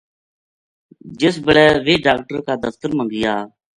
[1.19, 3.33] جس بِلے ویہ ڈاکٹر کا دفتر ما گیا